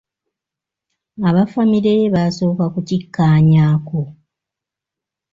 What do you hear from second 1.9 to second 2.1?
ye